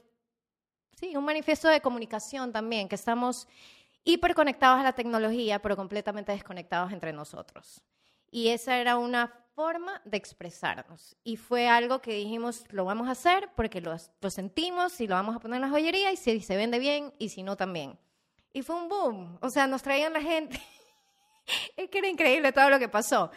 [0.99, 3.47] sí, un manifiesto de comunicación también, que estamos
[4.03, 7.81] hiperconectados a la tecnología, pero completamente desconectados entre nosotros.
[8.31, 11.15] Y esa era una forma de expresarnos.
[11.23, 13.95] Y fue algo que dijimos, lo vamos a hacer porque lo,
[14.29, 17.29] sentimos y lo vamos a poner en la joyería y si se vende bien y
[17.29, 17.97] si no también.
[18.51, 19.37] Y fue un boom.
[19.41, 20.59] O sea, nos traían la gente.
[21.77, 23.31] es que era increíble todo lo que pasó.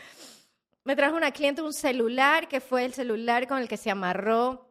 [0.84, 4.65] Me trajo una cliente un celular que fue el celular con el que se amarró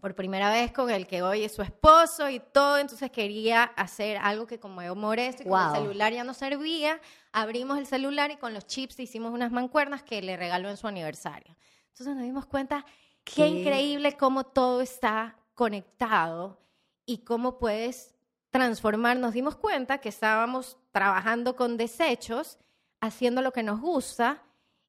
[0.00, 4.18] por primera vez con el que hoy es su esposo y todo, entonces quería hacer
[4.18, 7.00] algo que como esto y como el celular ya no servía,
[7.32, 10.86] abrimos el celular y con los chips hicimos unas mancuernas que le regaló en su
[10.86, 11.56] aniversario.
[11.88, 12.84] Entonces nos dimos cuenta
[13.24, 16.60] qué, qué increíble cómo todo está conectado
[17.04, 18.14] y cómo puedes
[18.50, 19.16] transformar.
[19.16, 22.58] Nos dimos cuenta que estábamos trabajando con desechos,
[23.00, 24.42] haciendo lo que nos gusta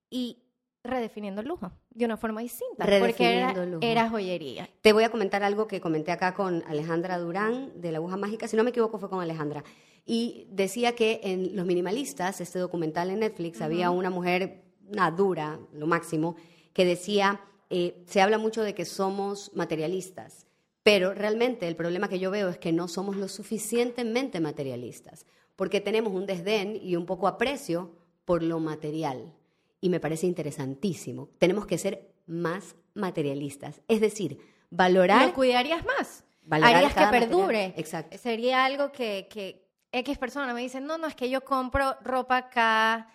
[0.09, 0.43] y
[0.83, 3.43] redefiniendo el lujo de una forma distinta, porque
[3.81, 4.69] era, joyería.
[4.81, 8.47] Te voy a comentar algo que comenté acá con Alejandra Durán de la aguja mágica,
[8.47, 9.63] si no me equivoco fue con Alejandra,
[10.05, 15.59] y decía que en Los Minimalistas, este documental en Netflix, había una mujer, una dura,
[15.73, 16.35] lo máximo,
[16.71, 20.45] que decía, eh, se habla mucho de que somos materialistas,
[20.83, 25.81] pero realmente el problema que yo veo es que no somos lo suficientemente materialistas, porque
[25.81, 27.91] tenemos un desdén y un poco aprecio
[28.23, 29.33] por lo material
[29.81, 31.29] y me parece interesantísimo.
[31.37, 35.27] Tenemos que ser más materialistas, es decir, valorar...
[35.27, 36.23] ¿Lo cuidarías más?
[36.49, 37.73] Harías que perdure.
[37.77, 38.17] Exacto.
[38.17, 42.49] Sería algo que, que X persona me dice, no, no, es que yo compro ropa
[42.49, 43.13] cada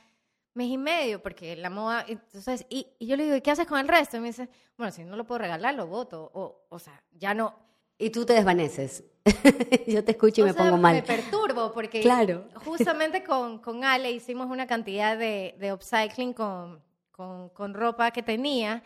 [0.55, 3.67] mes y medio, porque la moda, entonces, y, y, yo le digo, ¿y qué haces
[3.67, 4.17] con el resto?
[4.17, 7.33] Y me dice, bueno, si no lo puedo regalar, lo voto, o, o sea, ya
[7.33, 7.55] no,
[8.03, 9.05] y tú te desvaneces.
[9.87, 10.97] Yo te escucho y me pongo mal.
[10.97, 12.49] Me perturbo porque claro.
[12.65, 18.25] justamente con, con Ale hicimos una cantidad de, de upcycling con, con, con, ropa que
[18.25, 18.83] tenía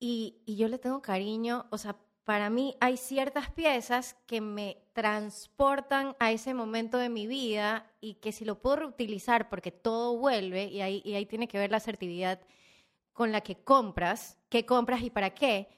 [0.00, 1.66] y, y yo le tengo cariño.
[1.68, 7.26] O sea, para mí hay ciertas piezas que me transportan a ese momento de mi
[7.26, 11.48] vida y que si lo puedo reutilizar porque todo vuelve y ahí, y ahí tiene
[11.48, 12.40] que ver la asertividad
[13.12, 15.68] con la que compras, qué compras y para qué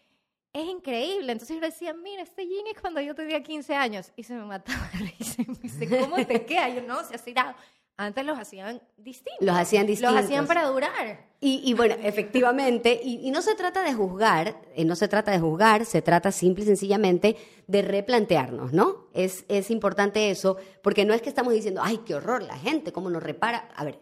[0.56, 1.32] es increíble.
[1.32, 4.12] Entonces yo decía, mira, este jean es cuando yo tenía 15 años.
[4.16, 4.90] Y se me mataba.
[4.94, 6.68] Y me dice, ¿cómo te queda?
[6.70, 7.54] Yo, no, se ha tirado.
[7.98, 9.46] Antes los hacían distintos.
[9.46, 10.14] Los hacían distintos.
[10.14, 11.26] Los hacían para durar.
[11.40, 15.30] Y, y bueno, efectivamente, y, y, no se trata de juzgar, eh, no se trata
[15.30, 19.08] de juzgar, se trata simple y sencillamente de replantearnos, ¿no?
[19.14, 22.92] Es, es importante eso, porque no es que estamos diciendo, ay, qué horror, la gente,
[22.92, 23.68] cómo nos repara.
[23.74, 23.98] A ver,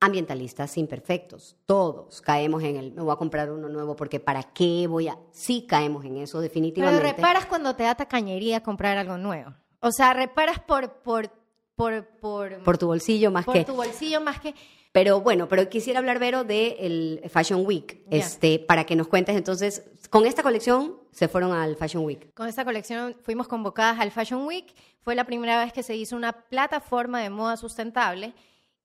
[0.00, 1.56] ambientalistas imperfectos.
[1.66, 5.18] Todos caemos en el, me voy a comprar uno nuevo porque ¿para qué voy a...?
[5.30, 7.02] Sí caemos en eso, definitivamente.
[7.02, 9.54] Pero reparas cuando te da tacañería comprar algo nuevo.
[9.80, 11.02] O sea, reparas por...
[11.02, 11.30] por
[11.76, 13.52] por, por, por tu bolsillo más que...
[13.52, 14.54] Por tu bolsillo más que...
[14.92, 19.36] Pero bueno, pero quisiera hablar, Vero, del el Fashion Week, este, para que nos cuentes
[19.36, 22.32] entonces, con esta colección se fueron al Fashion Week.
[22.32, 26.16] Con esta colección fuimos convocadas al Fashion Week, fue la primera vez que se hizo
[26.16, 28.32] una plataforma de moda sustentable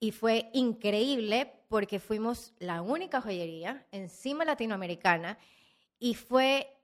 [0.01, 5.37] y fue increíble porque fuimos la única joyería encima latinoamericana
[5.99, 6.75] y fue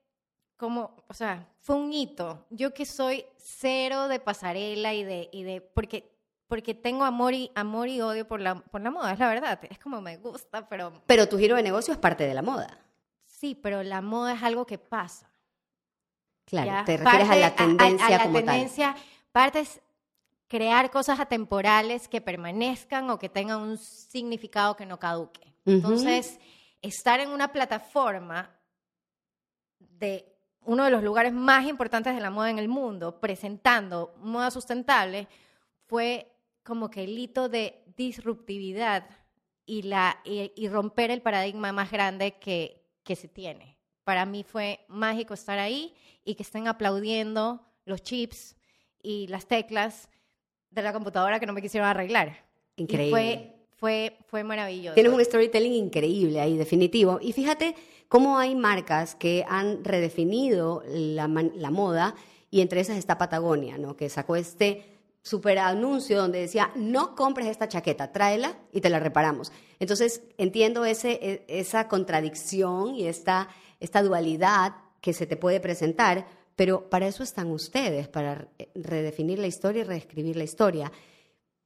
[0.55, 2.45] como, o sea, fue un hito.
[2.51, 6.15] Yo que soy cero de pasarela y de, y de porque,
[6.47, 9.59] porque tengo amor y, amor y odio por la, por la moda, es la verdad.
[9.67, 10.93] Es como me gusta, pero...
[11.07, 12.79] Pero tu giro de negocio es parte de la moda.
[13.25, 15.27] Sí, pero la moda es algo que pasa.
[16.45, 18.95] Claro, te refieres a la tendencia a, a, la tendencia,
[19.31, 19.81] Parte es
[20.47, 25.53] crear cosas atemporales que permanezcan o que tengan un significado que no caduque.
[25.65, 26.39] Entonces,
[26.81, 28.49] estar en una plataforma
[29.79, 34.51] de uno de los lugares más importantes de la moda en el mundo, presentando moda
[34.51, 35.27] sustentable,
[35.85, 36.31] fue
[36.63, 39.05] como que el hito de disruptividad
[39.65, 43.77] y, la, y, romper el paradigma más grande que, que se tiene.
[44.03, 45.93] para mí fue mágico estar ahí
[46.23, 48.55] y que estén aplaudiendo los chips
[49.01, 50.09] y las teclas
[50.71, 52.45] de la computadora que no me quisieron arreglar.
[52.75, 53.07] Increíble.
[53.07, 54.95] Y fue, fue, fue maravilloso.
[54.95, 57.19] Tienes un storytelling increíble ahí, definitivo.
[57.21, 57.75] Y fíjate
[58.07, 62.15] cómo hay marcas que han redefinido la, la moda
[62.49, 63.95] y entre esas está Patagonia, ¿no?
[63.95, 64.97] Que sacó este
[65.27, 69.51] super anuncio donde decía, no compres esta chaqueta, tráela y te la reparamos.
[69.79, 73.49] Entonces, entiendo ese, e, esa contradicción y esta,
[73.79, 76.27] esta dualidad que se te puede presentar,
[76.57, 80.91] pero para eso están ustedes, para redefinir la historia y reescribir la historia.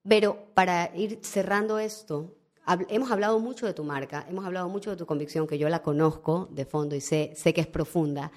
[0.07, 2.35] Pero para ir cerrando esto,
[2.89, 5.81] hemos hablado mucho de tu marca, hemos hablado mucho de tu convicción, que yo la
[5.81, 8.31] conozco de fondo y sé, sé que es profunda.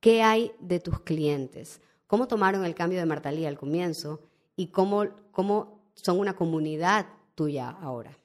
[0.00, 1.82] ¿Qué hay de tus clientes?
[2.06, 4.22] ¿Cómo tomaron el cambio de Martalía al comienzo?
[4.56, 8.16] y cómo, cómo son una comunidad tuya ahora.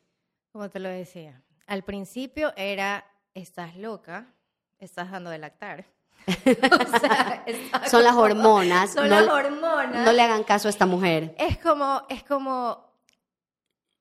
[0.52, 4.34] Como te lo decía, al principio era, estás loca,
[4.80, 5.86] estás dando de lactar.
[7.90, 8.94] son las hormonas.
[8.94, 10.06] Son las hormonas.
[10.06, 11.36] No le hagan caso a esta mujer.
[11.38, 12.92] Es como, es como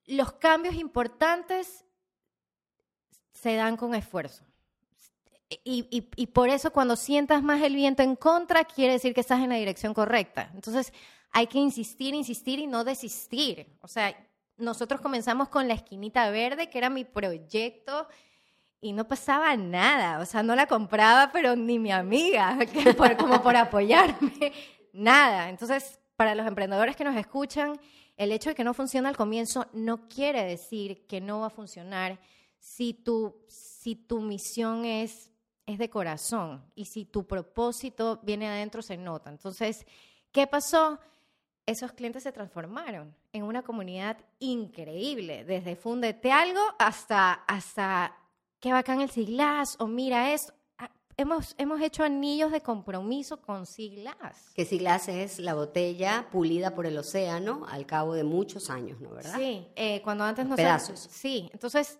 [0.06, 1.84] los cambios importantes
[3.32, 4.44] se dan con esfuerzo.
[5.64, 9.20] Y, y, y, por eso cuando sientas más el viento en contra, quiere decir que
[9.20, 10.48] estás en la dirección correcta.
[10.54, 10.92] Entonces,
[11.32, 13.76] hay que insistir, insistir y no desistir.
[13.80, 14.14] O sea,
[14.56, 18.06] nosotros comenzamos con la esquinita verde, que era mi proyecto,
[18.80, 20.20] y no pasaba nada.
[20.20, 22.58] O sea, no la compraba, pero ni mi amiga,
[23.18, 24.52] como por apoyarme,
[24.92, 25.48] nada.
[25.48, 27.78] Entonces, para los emprendedores que nos escuchan,
[28.16, 31.50] el hecho de que no funciona al comienzo no quiere decir que no va a
[31.50, 32.18] funcionar
[32.58, 35.30] si tu, si tu misión es,
[35.66, 39.30] es de corazón y si tu propósito viene adentro, se nota.
[39.30, 39.86] Entonces,
[40.32, 40.98] ¿qué pasó?
[41.70, 48.16] esos clientes se transformaron en una comunidad increíble, desde Fundete Algo hasta, hasta
[48.60, 50.52] qué bacán el Siglas o mira esto.
[50.78, 54.52] Ah, hemos, hemos hecho anillos de compromiso con Siglas.
[54.54, 59.10] Que Siglas es la botella pulida por el océano al cabo de muchos años, ¿no?
[59.10, 59.36] ¿Verdad?
[59.36, 61.08] Sí, eh, cuando antes no Pedazos.
[61.10, 61.98] Sí, entonces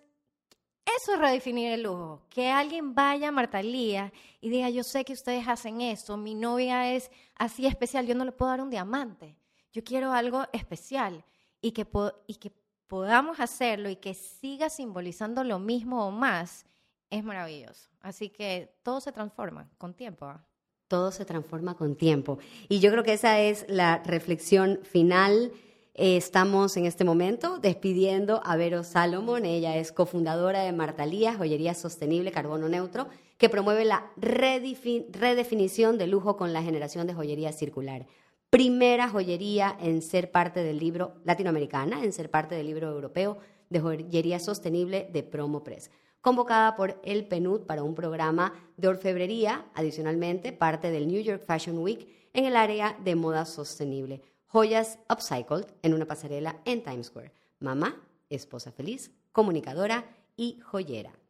[0.85, 2.21] eso es redefinir el lujo.
[2.29, 6.93] Que alguien vaya a Martalía y diga, yo sé que ustedes hacen esto, mi novia
[6.93, 9.37] es así especial, yo no le puedo dar un diamante
[9.71, 11.23] yo quiero algo especial
[11.61, 11.87] y que,
[12.27, 12.51] y que
[12.91, 16.65] podamos hacerlo y que siga simbolizando lo mismo o más,
[17.09, 17.89] es maravilloso.
[18.01, 20.25] Así que todo se transforma con tiempo.
[20.25, 20.45] ¿ah?
[20.89, 22.37] Todo se transforma con tiempo.
[22.67, 25.53] Y yo creo que esa es la reflexión final.
[25.93, 29.45] Eh, estamos en este momento despidiendo a Vero Salomón.
[29.45, 36.35] Ella es cofundadora de Martalía, Joyería Sostenible Carbono Neutro, que promueve la redefinición de lujo
[36.35, 38.05] con la generación de joyería circular
[38.51, 43.37] primera joyería en ser parte del libro latinoamericana, en ser parte del libro europeo
[43.69, 45.89] de joyería sostenible de Promo Press,
[46.19, 51.77] convocada por el PNUD para un programa de orfebrería, adicionalmente parte del New York Fashion
[51.77, 54.21] Week en el área de moda sostenible.
[54.47, 57.31] Joyas upcycled en una pasarela en Times Square.
[57.61, 60.03] Mamá, esposa feliz, comunicadora
[60.35, 61.20] y joyera.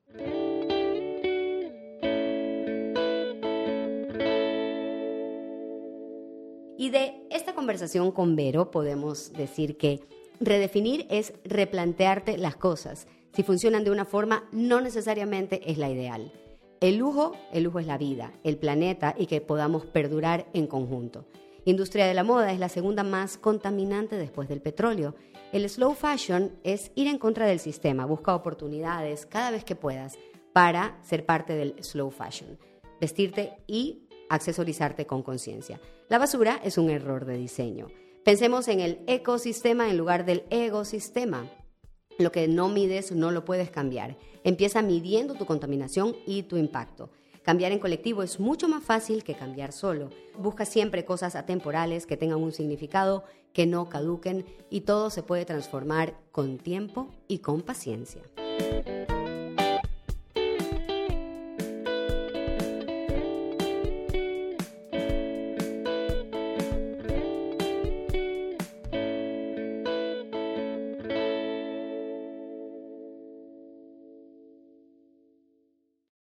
[6.82, 10.00] Y de esta conversación con Vero podemos decir que
[10.40, 13.06] redefinir es replantearte las cosas.
[13.34, 16.32] Si funcionan de una forma, no necesariamente es la ideal.
[16.80, 21.28] El lujo, el lujo es la vida, el planeta y que podamos perdurar en conjunto.
[21.66, 25.14] Industria de la moda es la segunda más contaminante después del petróleo.
[25.52, 30.18] El slow fashion es ir en contra del sistema, busca oportunidades cada vez que puedas
[30.52, 32.58] para ser parte del slow fashion.
[33.00, 35.80] Vestirte y accesorizarte con conciencia.
[36.12, 37.88] La basura es un error de diseño.
[38.26, 41.50] Pensemos en el ecosistema en lugar del ecosistema.
[42.20, 44.18] Lo que no mides no lo puedes cambiar.
[44.44, 47.12] Empieza midiendo tu contaminación y tu impacto.
[47.44, 50.10] Cambiar en colectivo es mucho más fácil que cambiar solo.
[50.38, 55.46] Busca siempre cosas atemporales que tengan un significado, que no caduquen y todo se puede
[55.46, 58.22] transformar con tiempo y con paciencia.